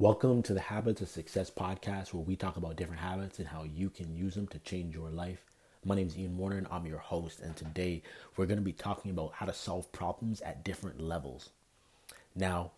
Welcome 0.00 0.42
to 0.42 0.54
the 0.54 0.60
Habits 0.60 1.02
of 1.02 1.08
Success 1.08 1.52
podcast, 1.52 2.12
where 2.12 2.24
we 2.24 2.34
talk 2.34 2.56
about 2.56 2.74
different 2.74 3.00
habits 3.00 3.38
and 3.38 3.46
how 3.46 3.62
you 3.62 3.90
can 3.90 4.16
use 4.16 4.34
them 4.34 4.48
to 4.48 4.58
change 4.58 4.92
your 4.92 5.08
life. 5.08 5.46
My 5.84 5.94
name 5.94 6.08
is 6.08 6.18
Ian 6.18 6.36
Warner, 6.36 6.56
and 6.56 6.66
I'm 6.68 6.84
your 6.84 6.98
host. 6.98 7.38
And 7.38 7.54
today 7.54 8.02
we're 8.36 8.46
going 8.46 8.58
to 8.58 8.64
be 8.64 8.72
talking 8.72 9.12
about 9.12 9.34
how 9.34 9.46
to 9.46 9.52
solve 9.52 9.92
problems 9.92 10.40
at 10.40 10.64
different 10.64 11.00
levels. 11.00 11.50
Now, 12.34 12.72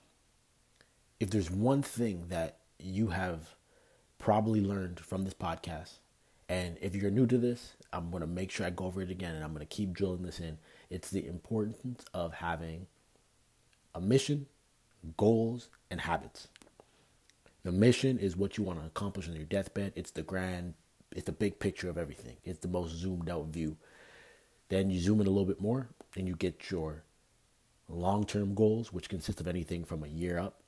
if 1.18 1.30
there's 1.30 1.50
one 1.50 1.80
thing 1.80 2.26
that 2.28 2.58
you 2.78 3.08
have 3.08 3.54
probably 4.18 4.60
learned 4.60 5.00
from 5.00 5.24
this 5.24 5.32
podcast, 5.32 6.00
and 6.50 6.76
if 6.82 6.94
you're 6.94 7.10
new 7.10 7.26
to 7.28 7.38
this, 7.38 7.76
I'm 7.94 8.10
going 8.10 8.20
to 8.20 8.26
make 8.26 8.50
sure 8.50 8.66
I 8.66 8.70
go 8.70 8.84
over 8.84 9.00
it 9.00 9.10
again 9.10 9.34
and 9.34 9.42
I'm 9.42 9.54
going 9.54 9.66
to 9.66 9.74
keep 9.74 9.94
drilling 9.94 10.22
this 10.22 10.38
in. 10.38 10.58
It's 10.90 11.08
the 11.08 11.26
importance 11.26 12.04
of 12.12 12.34
having 12.34 12.88
a 13.94 14.02
mission, 14.02 14.48
goals, 15.16 15.70
and 15.90 16.02
habits. 16.02 16.48
The 17.66 17.72
mission 17.72 18.20
is 18.20 18.36
what 18.36 18.56
you 18.56 18.62
want 18.62 18.78
to 18.78 18.86
accomplish 18.86 19.28
on 19.28 19.34
your 19.34 19.44
deathbed. 19.44 19.92
It's 19.96 20.12
the 20.12 20.22
grand, 20.22 20.74
it's 21.10 21.24
the 21.24 21.32
big 21.32 21.58
picture 21.58 21.88
of 21.88 21.98
everything. 21.98 22.36
It's 22.44 22.60
the 22.60 22.68
most 22.68 22.94
zoomed 22.94 23.28
out 23.28 23.46
view. 23.46 23.76
Then 24.68 24.88
you 24.88 25.00
zoom 25.00 25.20
in 25.20 25.26
a 25.26 25.30
little 25.30 25.46
bit 25.46 25.60
more 25.60 25.88
and 26.14 26.28
you 26.28 26.36
get 26.36 26.70
your 26.70 27.02
long 27.88 28.24
term 28.24 28.54
goals, 28.54 28.92
which 28.92 29.08
consist 29.08 29.40
of 29.40 29.48
anything 29.48 29.82
from 29.84 30.04
a 30.04 30.06
year 30.06 30.38
up. 30.38 30.60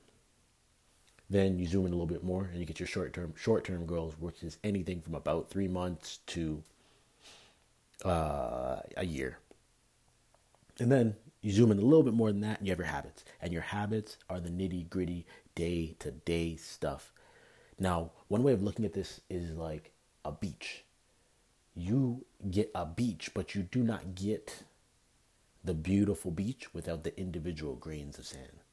Then 1.29 1.57
you 1.57 1.67
zoom 1.67 1.85
in 1.85 1.93
a 1.93 1.95
little 1.95 2.05
bit 2.05 2.21
more 2.21 2.49
and 2.51 2.59
you 2.59 2.65
get 2.65 2.81
your 2.81 2.87
short 2.87 3.13
term 3.13 3.33
short 3.37 3.63
term 3.63 3.85
goals, 3.85 4.15
which 4.19 4.43
is 4.43 4.57
anything 4.61 4.99
from 4.99 5.15
about 5.15 5.49
three 5.49 5.69
months 5.69 6.19
to 6.27 6.61
uh, 8.03 8.81
a 8.97 9.05
year. 9.05 9.39
And 10.77 10.91
then 10.91 11.15
you 11.41 11.51
zoom 11.51 11.71
in 11.71 11.77
a 11.79 11.81
little 11.81 12.03
bit 12.03 12.13
more 12.13 12.31
than 12.31 12.41
that 12.41 12.59
and 12.59 12.67
you 12.67 12.71
have 12.71 12.79
your 12.79 12.87
habits. 12.87 13.23
And 13.41 13.53
your 13.53 13.61
habits 13.61 14.17
are 14.29 14.39
the 14.39 14.49
nitty 14.49 14.89
gritty 14.89 15.25
day 15.55 15.95
to 15.99 16.11
day 16.11 16.55
stuff. 16.55 17.11
Now, 17.79 18.11
one 18.27 18.43
way 18.43 18.53
of 18.53 18.61
looking 18.61 18.85
at 18.85 18.93
this 18.93 19.21
is 19.29 19.51
like 19.51 19.91
a 20.25 20.31
beach. 20.31 20.83
You 21.75 22.25
get 22.49 22.71
a 22.75 22.85
beach, 22.85 23.31
but 23.33 23.55
you 23.55 23.63
do 23.63 23.83
not 23.83 24.15
get 24.15 24.63
the 25.63 25.73
beautiful 25.73 26.31
beach 26.31 26.73
without 26.73 27.03
the 27.03 27.17
individual 27.17 27.75
grains 27.75 28.19
of 28.19 28.25
sand. 28.25 28.63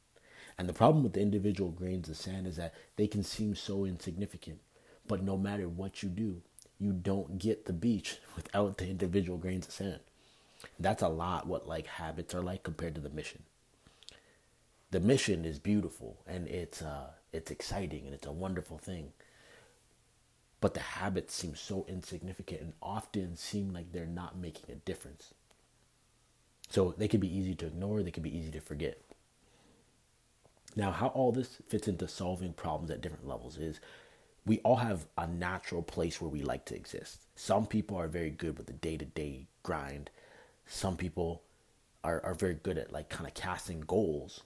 And 0.59 0.69
the 0.69 0.73
problem 0.73 1.05
with 1.05 1.13
the 1.13 1.21
individual 1.21 1.71
grains 1.71 2.09
of 2.09 2.17
sand 2.17 2.47
is 2.47 2.57
that 2.57 2.75
they 2.97 3.07
can 3.07 3.23
seem 3.23 3.55
so 3.55 3.85
insignificant, 3.85 4.59
but 5.07 5.23
no 5.23 5.37
matter 5.37 5.69
what 5.69 6.03
you 6.03 6.09
do, 6.09 6.43
you 6.79 6.93
don't 6.93 7.39
get 7.39 7.67
the 7.67 7.73
beach 7.73 8.19
without 8.37 8.79
the 8.79 8.89
individual 8.89 9.39
grains 9.39 9.67
of 9.67 9.73
sand. 9.73 10.01
That's 10.79 11.03
a 11.03 11.09
lot 11.09 11.47
what 11.47 11.67
like 11.69 11.87
habits 11.87 12.35
are 12.35 12.43
like 12.43 12.63
compared 12.63 12.95
to 12.95 13.01
the 13.01 13.11
mission. 13.11 13.43
The 14.91 15.01
mission 15.01 15.45
is 15.45 15.59
beautiful 15.59 16.19
and 16.27 16.47
it's 16.49 16.83
uh 16.83 17.11
it's 17.33 17.51
exciting 17.51 18.05
and 18.07 18.15
it's 18.15 18.27
a 18.27 18.33
wonderful 18.33 18.79
thing. 18.79 19.13
But 20.61 20.75
the 20.75 20.81
habits 20.81 21.35
seem 21.35 21.55
so 21.55 21.85
insignificant 21.89 22.61
and 22.63 22.73
often 22.83 23.37
seem 23.37 23.73
like 23.73 23.93
they're 23.93 24.07
not 24.07 24.39
making 24.39 24.71
a 24.71 24.79
difference. 24.79 25.35
So 26.69 26.95
they 26.97 27.09
can 27.09 27.21
be 27.21 27.37
easy 27.37 27.55
to 27.57 27.67
ignore, 27.67 28.03
they 28.03 28.11
can 28.11 28.23
be 28.23 28.37
easy 28.37 28.51
to 28.53 28.61
forget. 28.61 29.01
Now, 30.75 30.91
how 30.91 31.09
all 31.09 31.33
this 31.33 31.57
fits 31.69 31.89
into 31.89 32.09
solving 32.09 32.53
problems 32.53 32.91
at 32.91 33.01
different 33.01 33.27
levels 33.27 33.57
is 33.57 33.81
we 34.45 34.59
all 34.61 34.77
have 34.77 35.07
a 35.17 35.27
natural 35.27 35.83
place 35.83 36.21
where 36.21 36.31
we 36.31 36.43
like 36.43 36.65
to 36.67 36.77
exist. 36.77 37.21
Some 37.35 37.67
people 37.67 37.97
are 37.97 38.09
very 38.09 38.31
good 38.31 38.59
with 38.59 38.67
the 38.67 38.73
day 38.75 38.97
to 38.97 39.05
day 39.05 39.47
grind. 39.63 40.11
Some 40.67 40.97
people 40.97 41.43
are, 42.03 42.21
are 42.25 42.35
very 42.35 42.55
good 42.55 42.79
at 42.79 42.93
like 42.93 43.09
kind 43.09 43.27
of 43.27 43.35
casting 43.35 43.81
goals 43.81 44.43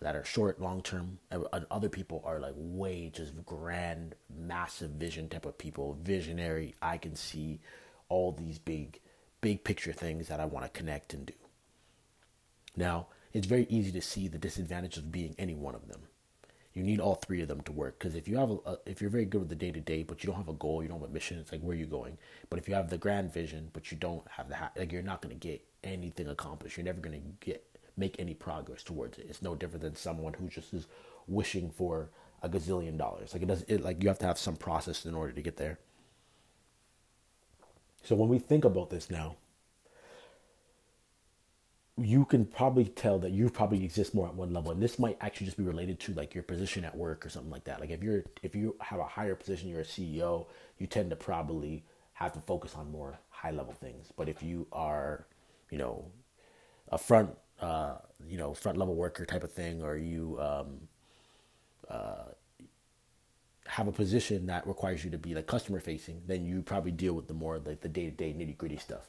that 0.00 0.16
are 0.16 0.24
short, 0.24 0.60
long 0.60 0.82
term. 0.82 1.18
And 1.30 1.46
other 1.70 1.88
people 1.88 2.22
are 2.24 2.38
like 2.40 2.54
way 2.56 3.10
just 3.14 3.44
grand, 3.46 4.14
massive 4.34 4.90
vision 4.90 5.28
type 5.28 5.46
of 5.46 5.58
people, 5.58 5.98
visionary. 6.02 6.74
I 6.82 6.98
can 6.98 7.14
see 7.16 7.60
all 8.08 8.32
these 8.32 8.58
big, 8.58 9.00
big 9.40 9.64
picture 9.64 9.92
things 9.92 10.28
that 10.28 10.40
I 10.40 10.44
want 10.44 10.64
to 10.66 10.78
connect 10.78 11.14
and 11.14 11.26
do. 11.26 11.34
Now, 12.76 13.06
it's 13.32 13.46
very 13.46 13.66
easy 13.68 13.92
to 13.92 14.00
see 14.00 14.28
the 14.28 14.38
disadvantage 14.38 14.96
of 14.96 15.12
being 15.12 15.34
any 15.38 15.54
one 15.54 15.74
of 15.74 15.88
them 15.88 16.02
you 16.74 16.82
need 16.82 17.00
all 17.00 17.14
three 17.14 17.40
of 17.40 17.48
them 17.48 17.60
to 17.62 17.72
work. 17.72 17.98
Because 17.98 18.14
if 18.16 18.28
you 18.28 18.36
have 18.36 18.50
a, 18.50 18.78
if 18.84 19.00
you're 19.00 19.10
very 19.10 19.24
good 19.24 19.38
with 19.38 19.48
the 19.48 19.54
day 19.54 19.70
to 19.70 19.80
day 19.80 20.02
but 20.02 20.22
you 20.22 20.28
don't 20.28 20.36
have 20.36 20.48
a 20.48 20.54
goal 20.54 20.82
you 20.82 20.88
don't 20.88 21.00
have 21.00 21.08
a 21.08 21.12
mission 21.12 21.38
it's 21.38 21.52
like 21.52 21.60
where 21.62 21.74
are 21.74 21.78
you 21.78 21.86
going? 21.86 22.18
But 22.50 22.58
if 22.58 22.68
you 22.68 22.74
have 22.74 22.90
the 22.90 22.98
grand 22.98 23.32
vision 23.32 23.70
but 23.72 23.90
you 23.90 23.96
don't 23.96 24.26
have 24.28 24.48
the 24.48 24.56
like 24.76 24.92
you're 24.92 25.02
not 25.02 25.22
going 25.22 25.34
to 25.34 25.48
get 25.48 25.64
anything 25.82 26.28
accomplished. 26.28 26.76
You're 26.76 26.84
never 26.84 27.00
going 27.00 27.20
to 27.20 27.46
get 27.46 27.64
make 27.96 28.16
any 28.18 28.34
progress 28.34 28.82
towards 28.82 29.18
it. 29.18 29.26
It's 29.28 29.42
no 29.42 29.54
different 29.54 29.82
than 29.82 29.94
someone 29.94 30.34
who 30.34 30.48
just 30.48 30.74
is 30.74 30.86
wishing 31.28 31.70
for 31.70 32.10
a 32.42 32.48
gazillion 32.48 32.98
dollars. 32.98 33.32
Like 33.32 33.42
it 33.42 33.48
does 33.48 33.64
it 33.68 33.82
like 33.82 34.02
you 34.02 34.08
have 34.08 34.18
to 34.18 34.26
have 34.26 34.38
some 34.38 34.56
process 34.56 35.06
in 35.06 35.14
order 35.14 35.32
to 35.32 35.42
get 35.42 35.56
there. 35.56 35.78
So 38.02 38.14
when 38.16 38.28
we 38.28 38.38
think 38.38 38.64
about 38.64 38.90
this 38.90 39.10
now 39.10 39.36
you 41.96 42.24
can 42.24 42.44
probably 42.44 42.86
tell 42.86 43.18
that 43.20 43.30
you 43.30 43.48
probably 43.48 43.84
exist 43.84 44.14
more 44.14 44.26
at 44.26 44.34
one 44.34 44.52
level 44.52 44.72
and 44.72 44.82
this 44.82 44.98
might 44.98 45.16
actually 45.20 45.44
just 45.44 45.56
be 45.56 45.62
related 45.62 46.00
to 46.00 46.12
like 46.14 46.34
your 46.34 46.42
position 46.42 46.84
at 46.84 46.96
work 46.96 47.24
or 47.24 47.28
something 47.28 47.52
like 47.52 47.64
that. 47.64 47.80
Like 47.80 47.90
if 47.90 48.02
you're 48.02 48.24
if 48.42 48.54
you 48.54 48.74
have 48.80 48.98
a 48.98 49.04
higher 49.04 49.36
position 49.36 49.68
you're 49.68 49.80
a 49.80 49.84
ceo 49.84 50.46
you 50.78 50.88
tend 50.88 51.10
to 51.10 51.16
probably 51.16 51.84
have 52.14 52.32
to 52.32 52.40
focus 52.40 52.74
on 52.74 52.90
more 52.90 53.18
high 53.30 53.52
level 53.52 53.72
things. 53.72 54.08
But 54.16 54.28
if 54.28 54.42
you 54.42 54.66
are 54.72 55.26
you 55.70 55.78
know 55.78 56.06
a 56.88 56.98
front 56.98 57.30
uh 57.60 57.96
you 58.26 58.38
know 58.38 58.54
front 58.54 58.76
level 58.76 58.96
worker 58.96 59.24
type 59.24 59.44
of 59.44 59.52
thing 59.52 59.80
or 59.80 59.96
you 59.96 60.36
um 60.40 60.80
uh 61.88 62.24
have 63.66 63.86
a 63.86 63.92
position 63.92 64.46
that 64.46 64.66
requires 64.66 65.04
you 65.04 65.10
to 65.10 65.18
be 65.18 65.34
like 65.34 65.46
customer 65.46 65.80
facing 65.80 66.20
then 66.26 66.44
you 66.44 66.60
probably 66.60 66.90
deal 66.90 67.14
with 67.14 67.28
the 67.28 67.34
more 67.34 67.58
like 67.64 67.80
the 67.80 67.88
day-to-day 67.88 68.32
nitty-gritty 68.32 68.76
stuff 68.76 69.08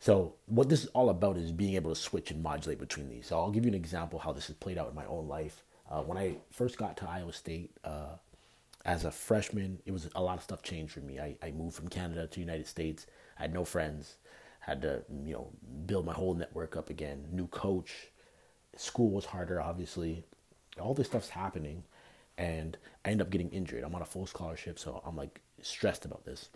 so 0.00 0.34
what 0.46 0.70
this 0.70 0.84
is 0.84 0.88
all 0.88 1.10
about 1.10 1.36
is 1.36 1.52
being 1.52 1.74
able 1.74 1.94
to 1.94 2.00
switch 2.00 2.30
and 2.30 2.42
modulate 2.42 2.78
between 2.78 3.10
these. 3.10 3.26
So 3.26 3.38
I'll 3.38 3.50
give 3.50 3.66
you 3.66 3.68
an 3.68 3.74
example 3.74 4.18
how 4.18 4.32
this 4.32 4.46
has 4.46 4.56
played 4.56 4.78
out 4.78 4.88
in 4.88 4.94
my 4.94 5.04
own 5.04 5.28
life. 5.28 5.62
Uh, 5.90 6.00
when 6.00 6.16
I 6.16 6.36
first 6.50 6.78
got 6.78 6.96
to 6.98 7.08
Iowa 7.08 7.34
State 7.34 7.76
uh, 7.84 8.16
as 8.86 9.04
a 9.04 9.10
freshman, 9.10 9.78
it 9.84 9.92
was 9.92 10.08
a 10.14 10.22
lot 10.22 10.38
of 10.38 10.42
stuff 10.42 10.62
changed 10.62 10.94
for 10.94 11.00
me. 11.00 11.20
I, 11.20 11.36
I 11.42 11.50
moved 11.50 11.76
from 11.76 11.88
Canada 11.88 12.26
to 12.26 12.34
the 12.34 12.40
United 12.40 12.66
States. 12.66 13.06
I 13.38 13.42
had 13.42 13.52
no 13.52 13.64
friends. 13.64 14.16
Had 14.60 14.80
to 14.82 15.02
you 15.24 15.34
know 15.34 15.50
build 15.84 16.06
my 16.06 16.14
whole 16.14 16.34
network 16.34 16.76
up 16.76 16.88
again. 16.88 17.26
New 17.30 17.48
coach. 17.48 18.08
School 18.76 19.10
was 19.10 19.26
harder, 19.26 19.60
obviously. 19.60 20.24
All 20.80 20.94
this 20.94 21.08
stuff's 21.08 21.30
happening, 21.30 21.82
and 22.38 22.78
I 23.04 23.10
end 23.10 23.20
up 23.20 23.30
getting 23.30 23.50
injured. 23.50 23.84
I'm 23.84 23.94
on 23.94 24.02
a 24.02 24.06
full 24.06 24.26
scholarship, 24.26 24.78
so 24.78 25.02
I'm 25.04 25.16
like 25.16 25.40
stressed 25.60 26.04
about 26.06 26.24
this. 26.24 26.48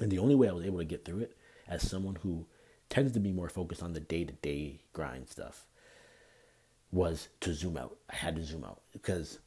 And 0.00 0.10
the 0.10 0.18
only 0.18 0.34
way 0.34 0.48
I 0.48 0.52
was 0.52 0.64
able 0.64 0.78
to 0.78 0.84
get 0.84 1.04
through 1.04 1.20
it 1.20 1.36
as 1.68 1.88
someone 1.88 2.16
who 2.16 2.46
tends 2.88 3.12
to 3.12 3.20
be 3.20 3.32
more 3.32 3.48
focused 3.48 3.82
on 3.82 3.92
the 3.92 4.00
day 4.00 4.24
to 4.24 4.32
day 4.32 4.80
grind 4.92 5.28
stuff 5.28 5.66
was 6.92 7.28
to 7.40 7.54
zoom 7.54 7.76
out. 7.76 7.96
I 8.10 8.16
had 8.16 8.36
to 8.36 8.44
zoom 8.44 8.64
out 8.64 8.82
because 8.92 9.38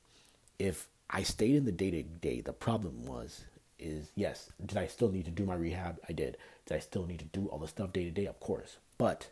if 0.57 0.87
I 1.09 1.23
stayed 1.23 1.55
in 1.55 1.65
the 1.65 1.71
day 1.71 1.91
to 1.91 2.03
day, 2.03 2.41
the 2.41 2.53
problem 2.53 3.05
was 3.05 3.45
is 3.77 4.11
yes, 4.15 4.51
did 4.65 4.77
I 4.77 4.87
still 4.87 5.11
need 5.11 5.25
to 5.25 5.31
do 5.31 5.45
my 5.45 5.55
rehab? 5.55 5.99
I 6.07 6.13
did. 6.13 6.37
Did 6.65 6.75
I 6.75 6.79
still 6.79 7.05
need 7.05 7.19
to 7.19 7.25
do 7.25 7.47
all 7.47 7.59
the 7.59 7.67
stuff 7.67 7.93
day 7.93 8.05
to 8.05 8.11
day? 8.11 8.25
Of 8.25 8.39
course. 8.39 8.77
But 8.97 9.29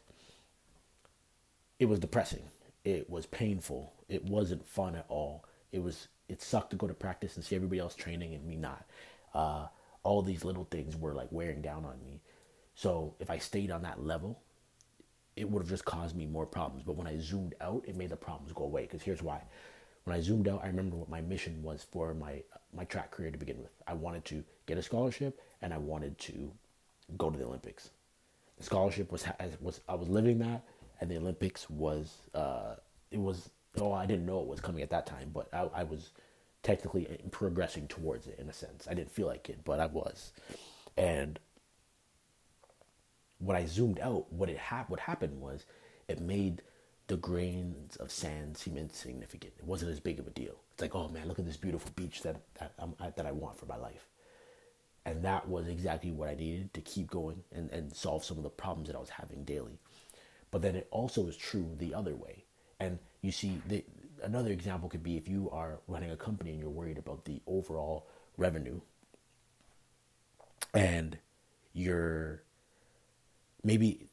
it 1.79 1.85
was 1.85 1.99
depressing. 1.99 2.43
It 2.83 3.09
was 3.09 3.25
painful. 3.25 3.93
It 4.09 4.25
wasn't 4.25 4.67
fun 4.67 4.95
at 4.95 5.05
all. 5.09 5.45
It 5.71 5.81
was 5.81 6.07
it 6.29 6.41
sucked 6.41 6.71
to 6.71 6.75
go 6.75 6.87
to 6.87 6.93
practice 6.93 7.35
and 7.35 7.43
see 7.43 7.55
everybody 7.55 7.79
else 7.79 7.95
training 7.95 8.33
and 8.33 8.45
me 8.45 8.55
not. 8.55 8.85
Uh, 9.33 9.67
all 10.03 10.21
these 10.21 10.45
little 10.45 10.65
things 10.65 10.95
were 10.95 11.13
like 11.13 11.29
wearing 11.31 11.61
down 11.61 11.85
on 11.85 12.01
me. 12.03 12.21
So 12.75 13.15
if 13.19 13.29
I 13.29 13.37
stayed 13.37 13.71
on 13.71 13.83
that 13.83 14.03
level, 14.03 14.39
it 15.35 15.49
would 15.49 15.61
have 15.61 15.69
just 15.69 15.85
caused 15.85 16.15
me 16.15 16.25
more 16.25 16.45
problems. 16.45 16.83
But 16.85 16.95
when 16.95 17.07
I 17.07 17.17
zoomed 17.17 17.55
out, 17.61 17.83
it 17.87 17.95
made 17.95 18.09
the 18.09 18.15
problems 18.15 18.53
go 18.53 18.63
away. 18.63 18.83
Because 18.83 19.01
here's 19.01 19.21
why: 19.21 19.41
when 20.03 20.15
I 20.15 20.21
zoomed 20.21 20.47
out, 20.47 20.63
I 20.63 20.67
remember 20.67 20.95
what 20.95 21.09
my 21.09 21.21
mission 21.21 21.61
was 21.63 21.83
for 21.83 22.13
my 22.13 22.43
my 22.75 22.85
track 22.85 23.11
career 23.11 23.31
to 23.31 23.37
begin 23.37 23.61
with. 23.61 23.71
I 23.87 23.93
wanted 23.93 24.25
to 24.25 24.43
get 24.65 24.77
a 24.77 24.81
scholarship, 24.81 25.39
and 25.61 25.73
I 25.73 25.77
wanted 25.77 26.17
to 26.19 26.51
go 27.17 27.29
to 27.29 27.37
the 27.37 27.45
Olympics. 27.45 27.91
The 28.57 28.63
scholarship 28.63 29.11
was 29.11 29.25
was 29.61 29.81
I 29.87 29.95
was 29.95 30.09
living 30.09 30.39
that, 30.39 30.63
and 31.01 31.09
the 31.09 31.17
Olympics 31.17 31.69
was 31.69 32.17
uh, 32.33 32.75
it 33.11 33.19
was 33.19 33.49
oh 33.79 33.91
I 33.93 34.05
didn't 34.05 34.25
know 34.25 34.39
it 34.41 34.47
was 34.47 34.61
coming 34.61 34.81
at 34.81 34.89
that 34.91 35.05
time, 35.05 35.31
but 35.33 35.47
I, 35.53 35.69
I 35.73 35.83
was 35.83 36.11
technically 36.63 37.19
progressing 37.31 37.87
towards 37.87 38.27
it 38.27 38.39
in 38.39 38.49
a 38.49 38.53
sense. 38.53 38.87
I 38.89 38.93
didn't 38.93 39.11
feel 39.11 39.27
like 39.27 39.49
it, 39.49 39.59
but 39.65 39.79
I 39.79 39.87
was, 39.87 40.31
and 40.97 41.39
when 43.43 43.57
I 43.57 43.65
zoomed 43.65 43.99
out, 43.99 44.31
what 44.31 44.49
it 44.49 44.57
ha- 44.57 44.85
what 44.87 44.99
happened 44.99 45.39
was 45.41 45.65
it 46.07 46.21
made 46.21 46.61
the 47.07 47.17
grains 47.17 47.95
of 47.97 48.11
sand 48.11 48.57
seem 48.57 48.77
insignificant. 48.77 49.53
It 49.57 49.65
wasn't 49.65 49.91
as 49.91 49.99
big 49.99 50.19
of 50.19 50.27
a 50.27 50.31
deal. 50.31 50.55
It's 50.71 50.81
like, 50.81 50.95
oh 50.95 51.09
man, 51.09 51.27
look 51.27 51.39
at 51.39 51.45
this 51.45 51.57
beautiful 51.57 51.91
beach 51.95 52.21
that 52.21 52.37
that, 52.59 52.73
I, 52.99 53.09
that 53.09 53.25
I 53.25 53.31
want 53.31 53.57
for 53.57 53.65
my 53.65 53.77
life. 53.77 54.07
And 55.05 55.23
that 55.25 55.49
was 55.49 55.67
exactly 55.67 56.11
what 56.11 56.29
I 56.29 56.35
needed 56.35 56.73
to 56.75 56.81
keep 56.81 57.09
going 57.09 57.43
and, 57.51 57.69
and 57.71 57.93
solve 57.93 58.23
some 58.23 58.37
of 58.37 58.43
the 58.43 58.49
problems 58.49 58.87
that 58.87 58.95
I 58.95 58.99
was 58.99 59.09
having 59.09 59.43
daily. 59.43 59.77
But 60.49 60.61
then 60.61 60.75
it 60.75 60.87
also 60.91 61.27
is 61.27 61.35
true 61.35 61.75
the 61.77 61.93
other 61.93 62.15
way. 62.15 62.45
And 62.79 62.99
you 63.21 63.31
see, 63.31 63.61
the, 63.67 63.83
another 64.23 64.51
example 64.51 64.87
could 64.87 65.03
be 65.03 65.17
if 65.17 65.27
you 65.27 65.49
are 65.51 65.79
running 65.87 66.11
a 66.11 66.15
company 66.15 66.51
and 66.51 66.59
you're 66.59 66.69
worried 66.69 66.97
about 66.97 67.25
the 67.25 67.41
overall 67.47 68.07
revenue 68.37 68.79
and 70.73 71.17
you're 71.73 72.43
maybe 73.63 74.07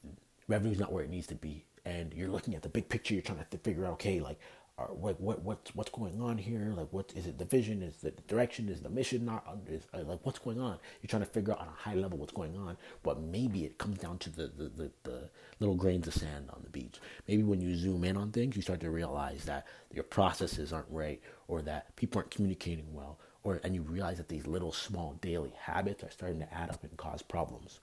revenue's 0.49 0.79
not 0.79 0.93
where 0.93 1.05
it 1.05 1.11
needs 1.11 1.27
to 1.27 1.35
be 1.35 1.65
and 1.85 2.13
you're 2.15 2.29
looking 2.29 2.55
at 2.55 2.63
the 2.63 2.69
big 2.69 2.89
picture 2.89 3.15
you're 3.15 3.23
trying 3.23 3.45
to 3.51 3.59
figure 3.59 3.87
out 3.87 3.93
okay 3.93 4.21
like 4.21 4.39
are, 4.81 4.95
what 4.95 5.21
what 5.21 5.43
what's 5.43 5.75
what's 5.75 5.91
going 5.91 6.21
on 6.21 6.39
here? 6.39 6.73
Like, 6.75 6.89
what 6.91 7.13
is 7.15 7.27
it? 7.27 7.39
The 7.39 7.45
vision 7.45 7.83
is 7.83 7.97
the 7.97 8.13
direction 8.29 8.69
is 8.69 8.81
the 8.81 8.89
mission 8.89 9.25
not 9.27 9.45
is 9.69 9.83
uh, 9.93 10.03
like 10.05 10.21
what's 10.25 10.39
going 10.39 10.59
on? 10.59 10.79
You're 11.03 11.09
trying 11.09 11.23
to 11.23 11.29
figure 11.29 11.53
out 11.53 11.61
on 11.61 11.69
a 11.69 11.83
high 11.83 11.95
level 11.95 12.19
what's 12.19 12.33
going 12.33 12.57
on, 12.57 12.77
but 13.03 13.21
maybe 13.21 13.65
it 13.65 13.79
comes 13.79 13.99
down 13.99 14.19
to 14.19 14.31
the 14.31 14.47
the, 14.49 14.69
the, 14.69 14.91
the 15.03 15.31
little 15.61 15.77
grains 15.77 16.09
of 16.09 16.15
sand 16.15 16.49
on 16.51 16.63
the 16.65 16.71
beach. 16.71 16.99
Maybe 17.29 17.43
when 17.43 17.61
you 17.61 17.77
zoom 17.77 18.05
in 18.05 18.17
on 18.17 18.33
things, 18.33 18.57
you 18.57 18.63
start 18.63 18.81
to 18.81 18.91
realize 18.91 19.45
that 19.45 19.67
your 19.93 20.05
processes 20.05 20.73
aren't 20.73 20.91
right, 20.91 21.21
or 21.47 21.61
that 21.63 21.95
people 21.97 22.19
aren't 22.19 22.31
communicating 22.31 22.93
well, 22.93 23.19
or 23.43 23.61
and 23.63 23.75
you 23.75 23.83
realize 23.83 24.17
that 24.17 24.29
these 24.29 24.47
little 24.47 24.73
small 24.73 25.19
daily 25.21 25.53
habits 25.61 26.03
are 26.03 26.11
starting 26.11 26.41
to 26.41 26.55
add 26.55 26.71
up 26.71 26.83
and 26.83 26.97
cause 26.97 27.23
problems. 27.23 27.81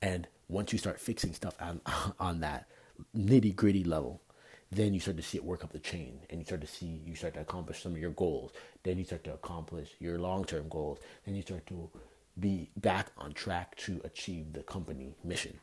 And 0.00 0.28
once 0.48 0.72
you 0.72 0.78
start 0.78 1.00
fixing 1.00 1.32
stuff 1.32 1.56
on 1.60 1.80
on 2.18 2.40
that 2.40 2.68
nitty 3.16 3.54
gritty 3.54 3.84
level 3.84 4.22
then 4.70 4.92
you 4.92 5.00
start 5.00 5.16
to 5.16 5.22
see 5.22 5.38
it 5.38 5.44
work 5.44 5.64
up 5.64 5.72
the 5.72 5.78
chain. 5.78 6.20
And 6.28 6.40
you 6.40 6.44
start 6.44 6.60
to 6.60 6.66
see 6.66 7.00
you 7.04 7.14
start 7.14 7.34
to 7.34 7.40
accomplish 7.40 7.82
some 7.82 7.92
of 7.92 7.98
your 7.98 8.10
goals. 8.10 8.52
Then 8.82 8.98
you 8.98 9.04
start 9.04 9.24
to 9.24 9.34
accomplish 9.34 9.90
your 9.98 10.18
long-term 10.18 10.68
goals. 10.68 10.98
Then 11.24 11.34
you 11.34 11.42
start 11.42 11.66
to 11.68 11.90
be 12.38 12.70
back 12.76 13.08
on 13.16 13.32
track 13.32 13.76
to 13.76 14.00
achieve 14.04 14.52
the 14.52 14.62
company 14.62 15.14
mission. 15.24 15.58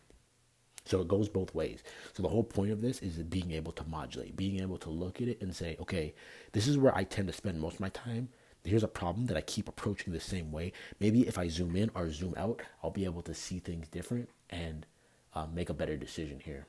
So 0.86 1.02
it 1.02 1.08
goes 1.08 1.30
both 1.30 1.54
ways. 1.56 1.82
So 2.14 2.22
the 2.22 2.30
whole 2.30 2.44
point 2.44 2.72
of 2.72 2.82
this 2.82 3.00
is 3.02 3.18
being 3.18 3.52
able 3.52 3.72
to 3.74 3.84
modulate 3.88 4.36
being 4.36 4.60
able 4.60 4.78
to 4.80 4.90
look 4.90 5.22
at 5.22 5.28
it 5.28 5.42
and 5.42 5.56
say 5.56 5.76
okay 5.80 6.14
this 6.52 6.68
is 6.68 6.78
where 6.78 6.96
i 6.96 7.04
tend 7.04 7.28
to 7.28 7.34
spend 7.34 7.60
most 7.60 7.76
of 7.76 7.80
my 7.80 7.90
time 7.90 8.30
here's 8.66 8.84
a 8.84 8.88
problem 8.88 9.28
that 9.28 9.38
i 9.38 9.42
keep 9.42 9.68
approaching 9.68 10.14
the 10.14 10.20
same 10.20 10.52
way 10.52 10.72
maybe 11.00 11.28
if 11.28 11.38
i 11.38 11.48
zoom 11.48 11.76
in 11.76 11.90
or 11.96 12.10
zoom 12.10 12.34
out 12.38 12.62
i'll 12.84 12.92
be 12.92 13.06
able 13.06 13.22
to 13.22 13.34
see 13.34 13.60
things 13.60 13.88
different 13.88 14.30
and 14.50 14.86
uh, 15.34 15.46
make 15.54 15.70
a 15.70 15.74
better 15.74 15.98
decision 15.98 16.40
here 16.40 16.66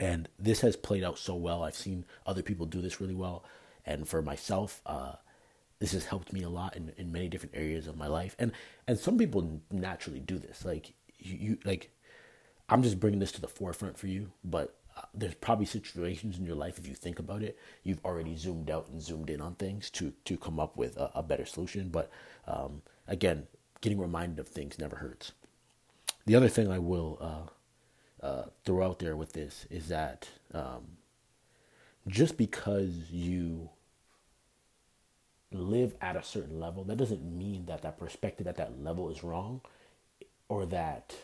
and 0.00 0.28
this 0.38 0.60
has 0.60 0.76
played 0.76 1.04
out 1.04 1.18
so 1.18 1.34
well. 1.34 1.62
I've 1.62 1.76
seen 1.76 2.04
other 2.26 2.42
people 2.42 2.66
do 2.66 2.80
this 2.80 3.00
really 3.00 3.14
well. 3.14 3.44
And 3.86 4.08
for 4.08 4.22
myself, 4.22 4.80
uh, 4.86 5.12
this 5.78 5.92
has 5.92 6.06
helped 6.06 6.32
me 6.32 6.42
a 6.42 6.48
lot 6.48 6.76
in, 6.76 6.92
in 6.96 7.12
many 7.12 7.28
different 7.28 7.54
areas 7.54 7.86
of 7.86 7.96
my 7.96 8.06
life. 8.06 8.34
And 8.38 8.52
and 8.86 8.98
some 8.98 9.18
people 9.18 9.60
naturally 9.70 10.20
do 10.20 10.38
this. 10.38 10.64
Like 10.64 10.94
you, 11.18 11.36
you 11.36 11.58
like, 11.64 11.90
I'm 12.68 12.82
just 12.82 12.98
bringing 12.98 13.20
this 13.20 13.32
to 13.32 13.40
the 13.40 13.48
forefront 13.48 13.98
for 13.98 14.06
you. 14.06 14.32
But 14.42 14.74
there's 15.12 15.34
probably 15.34 15.66
situations 15.66 16.38
in 16.38 16.44
your 16.44 16.56
life, 16.56 16.78
if 16.78 16.86
you 16.86 16.94
think 16.94 17.18
about 17.18 17.42
it, 17.42 17.58
you've 17.82 18.04
already 18.04 18.36
zoomed 18.36 18.70
out 18.70 18.88
and 18.88 19.00
zoomed 19.00 19.30
in 19.30 19.40
on 19.40 19.54
things 19.54 19.90
to 19.90 20.12
to 20.24 20.36
come 20.36 20.60
up 20.60 20.76
with 20.76 20.96
a, 20.96 21.10
a 21.14 21.22
better 21.22 21.46
solution. 21.46 21.88
But 21.88 22.10
um, 22.46 22.82
again, 23.06 23.46
getting 23.80 23.98
reminded 23.98 24.38
of 24.38 24.48
things 24.48 24.78
never 24.78 24.96
hurts. 24.96 25.32
The 26.26 26.36
other 26.36 26.48
thing 26.48 26.70
I 26.70 26.78
will 26.78 27.18
uh, 27.20 28.26
uh, 28.26 28.44
throw 28.64 28.84
out 28.84 28.98
there 28.98 29.16
with 29.16 29.32
this 29.32 29.66
is 29.70 29.88
that 29.88 30.28
um, 30.52 30.96
just 32.08 32.36
because 32.36 33.10
you 33.10 33.70
live 35.52 35.94
at 36.00 36.16
a 36.16 36.22
certain 36.22 36.58
level, 36.58 36.84
that 36.84 36.96
doesn't 36.96 37.22
mean 37.22 37.66
that 37.66 37.82
that 37.82 37.98
perspective 37.98 38.46
at 38.46 38.56
that 38.56 38.82
level 38.82 39.10
is 39.10 39.22
wrong, 39.22 39.60
or 40.48 40.66
that 40.66 41.14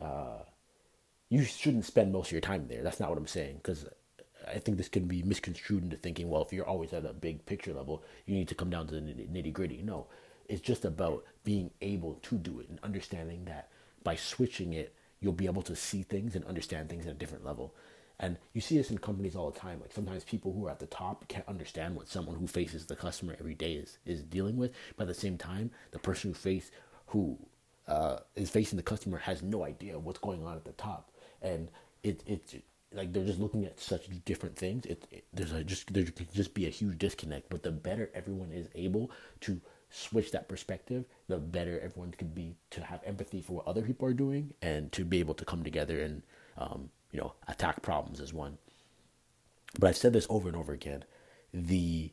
uh, 0.00 0.40
you 1.32 1.44
shouldn't 1.44 1.86
spend 1.86 2.12
most 2.12 2.26
of 2.26 2.32
your 2.32 2.42
time 2.42 2.66
there. 2.68 2.82
That's 2.82 3.00
not 3.00 3.08
what 3.08 3.16
I'm 3.16 3.26
saying, 3.26 3.56
because 3.56 3.86
I 4.46 4.58
think 4.58 4.76
this 4.76 4.90
can 4.90 5.06
be 5.06 5.22
misconstrued 5.22 5.82
into 5.82 5.96
thinking, 5.96 6.28
well, 6.28 6.42
if 6.42 6.52
you're 6.52 6.66
always 6.66 6.92
at 6.92 7.06
a 7.06 7.14
big 7.14 7.46
picture 7.46 7.72
level, 7.72 8.02
you 8.26 8.34
need 8.34 8.48
to 8.48 8.54
come 8.54 8.68
down 8.68 8.86
to 8.88 8.94
the 8.94 9.00
nitty 9.00 9.50
gritty. 9.50 9.80
No, 9.82 10.08
it's 10.48 10.60
just 10.60 10.84
about 10.84 11.24
being 11.42 11.70
able 11.80 12.18
to 12.24 12.36
do 12.36 12.60
it 12.60 12.68
and 12.68 12.78
understanding 12.82 13.46
that 13.46 13.70
by 14.04 14.14
switching 14.14 14.74
it 14.74 14.94
you'll 15.20 15.32
be 15.32 15.46
able 15.46 15.62
to 15.62 15.76
see 15.76 16.02
things 16.02 16.34
and 16.34 16.44
understand 16.44 16.90
things 16.90 17.06
at 17.06 17.12
a 17.12 17.18
different 17.18 17.46
level. 17.46 17.74
And 18.20 18.36
you 18.52 18.60
see 18.60 18.76
this 18.76 18.90
in 18.90 18.98
companies 18.98 19.34
all 19.34 19.50
the 19.50 19.58
time. 19.58 19.80
Like 19.80 19.92
sometimes 19.92 20.24
people 20.24 20.52
who 20.52 20.66
are 20.66 20.70
at 20.70 20.80
the 20.80 20.86
top 20.86 21.28
can't 21.28 21.48
understand 21.48 21.94
what 21.94 22.08
someone 22.08 22.36
who 22.36 22.46
faces 22.46 22.86
the 22.86 22.96
customer 22.96 23.36
every 23.38 23.54
day 23.54 23.74
is, 23.74 23.98
is 24.04 24.22
dealing 24.22 24.56
with. 24.56 24.72
But 24.96 25.04
at 25.04 25.08
the 25.08 25.14
same 25.14 25.38
time, 25.38 25.70
the 25.92 25.98
person 25.98 26.30
who 26.30 26.34
face 26.34 26.70
who 27.06 27.38
uh, 27.86 28.18
is 28.36 28.50
facing 28.50 28.76
the 28.76 28.82
customer 28.82 29.18
has 29.18 29.42
no 29.42 29.64
idea 29.64 29.98
what's 29.98 30.18
going 30.18 30.44
on 30.44 30.56
at 30.56 30.64
the 30.64 30.72
top. 30.72 31.11
And 31.42 31.68
it 32.02 32.22
it's 32.26 32.54
like 32.92 33.12
they're 33.12 33.24
just 33.24 33.40
looking 33.40 33.64
at 33.64 33.80
such 33.80 34.08
different 34.24 34.56
things. 34.56 34.86
It, 34.86 35.06
it 35.10 35.24
there's 35.32 35.52
a 35.52 35.64
just 35.64 35.92
there 35.92 36.04
can 36.04 36.26
just 36.32 36.54
be 36.54 36.66
a 36.66 36.70
huge 36.70 36.98
disconnect. 36.98 37.50
But 37.50 37.62
the 37.62 37.72
better 37.72 38.10
everyone 38.14 38.52
is 38.52 38.68
able 38.74 39.10
to 39.40 39.60
switch 39.90 40.32
that 40.32 40.48
perspective, 40.48 41.04
the 41.28 41.38
better 41.38 41.78
everyone 41.80 42.12
could 42.12 42.34
be 42.34 42.56
to 42.70 42.82
have 42.82 43.00
empathy 43.04 43.42
for 43.42 43.54
what 43.54 43.66
other 43.66 43.82
people 43.82 44.08
are 44.08 44.14
doing 44.14 44.54
and 44.62 44.90
to 44.92 45.04
be 45.04 45.20
able 45.20 45.34
to 45.34 45.44
come 45.44 45.62
together 45.62 46.00
and 46.00 46.22
um, 46.56 46.90
you 47.12 47.20
know 47.20 47.34
attack 47.48 47.82
problems 47.82 48.20
as 48.20 48.32
one. 48.32 48.58
But 49.78 49.88
I've 49.88 49.96
said 49.96 50.12
this 50.12 50.26
over 50.28 50.48
and 50.48 50.56
over 50.56 50.72
again. 50.72 51.04
The 51.52 52.12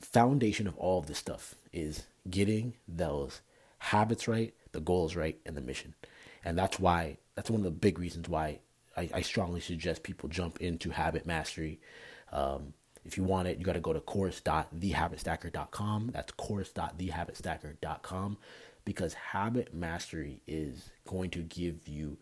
foundation 0.00 0.66
of 0.66 0.76
all 0.76 0.98
of 0.98 1.06
this 1.06 1.18
stuff 1.18 1.54
is 1.72 2.04
getting 2.28 2.74
those 2.86 3.40
habits 3.78 4.28
right, 4.28 4.54
the 4.72 4.80
goals 4.80 5.16
right, 5.16 5.38
and 5.46 5.56
the 5.56 5.60
mission. 5.60 5.94
And 6.44 6.58
that's 6.58 6.80
why 6.80 7.18
that's 7.34 7.50
one 7.50 7.60
of 7.60 7.64
the 7.64 7.70
big 7.70 7.98
reasons 7.98 8.28
why 8.28 8.58
I, 8.96 9.08
I 9.14 9.20
strongly 9.22 9.60
suggest 9.60 10.02
people 10.02 10.28
jump 10.28 10.60
into 10.60 10.90
habit 10.90 11.24
mastery. 11.26 11.80
Um, 12.32 12.74
if 13.04 13.16
you 13.16 13.24
want 13.24 13.48
it, 13.48 13.58
you 13.58 13.64
got 13.64 13.72
to 13.72 13.80
go 13.80 13.92
to 13.92 13.98
course.thehabitstacker.com. 14.00 16.10
That's 16.12 16.30
course.thehabitstacker.com 16.32 18.36
because 18.84 19.14
habit 19.14 19.74
mastery 19.74 20.40
is 20.46 20.90
going 21.06 21.30
to 21.30 21.40
give 21.40 21.88
you 21.88 22.18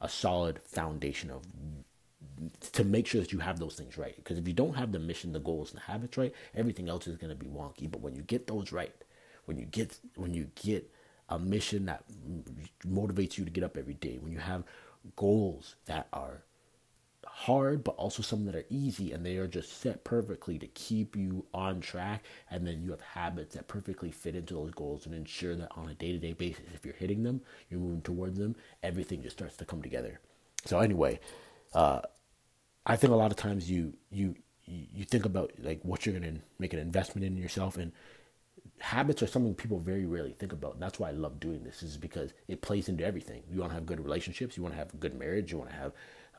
a 0.00 0.08
solid 0.08 0.60
foundation 0.62 1.30
of 1.30 1.42
to 2.72 2.84
make 2.84 3.06
sure 3.06 3.20
that 3.20 3.32
you 3.32 3.38
have 3.38 3.58
those 3.58 3.74
things 3.74 3.98
right. 3.98 4.16
Because 4.16 4.38
if 4.38 4.46
you 4.46 4.54
don't 4.54 4.74
have 4.74 4.92
the 4.92 4.98
mission, 4.98 5.32
the 5.32 5.40
goals, 5.40 5.70
and 5.70 5.80
the 5.80 5.84
habits 5.84 6.16
right, 6.16 6.32
everything 6.54 6.88
else 6.88 7.06
is 7.06 7.16
going 7.16 7.30
to 7.30 7.36
be 7.36 7.46
wonky. 7.46 7.90
But 7.90 8.00
when 8.00 8.14
you 8.14 8.22
get 8.22 8.46
those 8.46 8.72
right, 8.72 8.94
when 9.44 9.58
you 9.58 9.66
get 9.66 9.98
when 10.16 10.34
you 10.34 10.50
get 10.54 10.90
a 11.30 11.38
mission 11.38 11.86
that 11.86 12.04
motivates 12.86 13.38
you 13.38 13.44
to 13.44 13.50
get 13.50 13.64
up 13.64 13.76
every 13.76 13.94
day, 13.94 14.18
when 14.20 14.32
you 14.32 14.38
have 14.38 14.64
goals 15.16 15.76
that 15.86 16.08
are 16.12 16.42
hard, 17.26 17.84
but 17.84 17.94
also 17.96 18.22
some 18.22 18.44
that 18.44 18.54
are 18.54 18.64
easy, 18.68 19.12
and 19.12 19.24
they 19.24 19.36
are 19.36 19.46
just 19.46 19.80
set 19.80 20.04
perfectly 20.04 20.58
to 20.58 20.66
keep 20.68 21.16
you 21.16 21.46
on 21.54 21.80
track. 21.80 22.24
And 22.50 22.66
then 22.66 22.82
you 22.82 22.90
have 22.90 23.00
habits 23.00 23.54
that 23.54 23.68
perfectly 23.68 24.10
fit 24.10 24.36
into 24.36 24.54
those 24.54 24.72
goals 24.72 25.06
and 25.06 25.14
ensure 25.14 25.56
that 25.56 25.70
on 25.76 25.88
a 25.88 25.94
day 25.94 26.12
to 26.12 26.18
day 26.18 26.32
basis, 26.32 26.64
if 26.74 26.84
you're 26.84 26.94
hitting 26.94 27.22
them, 27.22 27.40
you're 27.70 27.80
moving 27.80 28.02
towards 28.02 28.38
them, 28.38 28.56
everything 28.82 29.22
just 29.22 29.36
starts 29.36 29.56
to 29.56 29.64
come 29.64 29.82
together. 29.82 30.20
So, 30.66 30.80
anyway, 30.80 31.20
uh, 31.72 32.00
I 32.84 32.96
think 32.96 33.12
a 33.12 33.16
lot 33.16 33.30
of 33.30 33.36
times 33.36 33.70
you 33.70 33.94
you 34.10 34.34
you 34.66 35.04
think 35.04 35.24
about 35.24 35.52
like 35.58 35.80
what 35.82 36.04
you're 36.04 36.18
gonna 36.18 36.40
make 36.58 36.72
an 36.72 36.78
investment 36.78 37.24
in 37.24 37.36
yourself 37.36 37.76
and 37.76 37.92
habits 38.80 39.22
are 39.22 39.26
something 39.26 39.54
people 39.54 39.78
very 39.78 40.06
rarely 40.06 40.32
think 40.32 40.52
about 40.52 40.74
and 40.74 40.82
that's 40.82 40.98
why 40.98 41.08
i 41.08 41.12
love 41.12 41.38
doing 41.38 41.62
this 41.62 41.82
is 41.82 41.96
because 41.96 42.32
it 42.48 42.62
plays 42.62 42.88
into 42.88 43.04
everything 43.04 43.42
you 43.52 43.60
want 43.60 43.70
to 43.70 43.74
have 43.74 43.86
good 43.86 44.02
relationships 44.02 44.56
you 44.56 44.62
want 44.62 44.74
to 44.74 44.78
have 44.78 44.92
a 44.92 44.96
good 44.96 45.18
marriage 45.18 45.52
you 45.52 45.58
want 45.58 45.70
to 45.70 45.76
have 45.76 45.92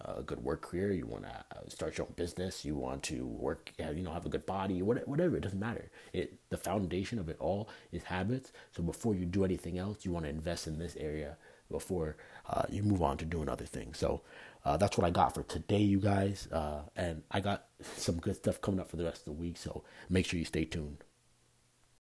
a 0.05 0.23
good 0.23 0.43
work 0.43 0.61
career, 0.61 0.91
you 0.91 1.05
want 1.05 1.23
to 1.23 1.29
uh, 1.29 1.67
start 1.67 1.97
your 1.97 2.07
own 2.07 2.13
business, 2.15 2.65
you 2.65 2.75
want 2.75 3.03
to 3.03 3.25
work, 3.25 3.71
you 3.77 4.03
know, 4.03 4.11
have 4.11 4.25
a 4.25 4.29
good 4.29 4.45
body, 4.45 4.81
whatever, 4.81 5.37
it 5.37 5.41
doesn't 5.41 5.59
matter. 5.59 5.89
It 6.13 6.33
the 6.49 6.57
foundation 6.57 7.19
of 7.19 7.29
it 7.29 7.37
all 7.39 7.69
is 7.91 8.03
habits. 8.03 8.51
So 8.71 8.83
before 8.83 9.15
you 9.15 9.25
do 9.25 9.45
anything 9.45 9.77
else, 9.77 10.05
you 10.05 10.11
want 10.11 10.25
to 10.25 10.29
invest 10.29 10.67
in 10.67 10.79
this 10.79 10.95
area 10.97 11.37
before 11.69 12.17
uh, 12.49 12.63
you 12.69 12.83
move 12.83 13.01
on 13.01 13.17
to 13.17 13.25
doing 13.25 13.47
other 13.47 13.65
things. 13.65 13.97
So 13.97 14.21
uh, 14.65 14.77
that's 14.77 14.97
what 14.97 15.07
I 15.07 15.09
got 15.09 15.33
for 15.33 15.43
today, 15.43 15.79
you 15.81 15.99
guys. 15.99 16.47
Uh, 16.51 16.81
and 16.95 17.23
I 17.31 17.39
got 17.39 17.65
some 17.95 18.17
good 18.17 18.35
stuff 18.35 18.61
coming 18.61 18.79
up 18.79 18.89
for 18.89 18.97
the 18.97 19.05
rest 19.05 19.19
of 19.19 19.25
the 19.25 19.31
week. 19.31 19.57
So 19.57 19.83
make 20.09 20.25
sure 20.25 20.39
you 20.39 20.45
stay 20.45 20.65
tuned. 20.65 21.03